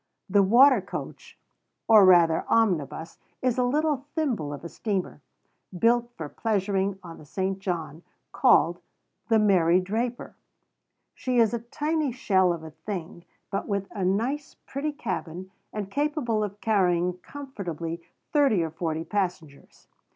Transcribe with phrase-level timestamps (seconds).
[0.27, 1.37] The water coach,
[1.87, 5.21] or rather omnibus, is a little thimble of a steamer,
[5.77, 7.59] built for pleasuring on the St.
[7.59, 8.01] John's,
[8.31, 8.81] called
[9.27, 10.35] "The Mary Draper."
[11.13, 15.91] She is a tiny shell of a thing, but with a nice, pretty cabin, and
[15.91, 18.01] capable of carrying comfortably
[18.33, 19.87] thirty or forty passengers.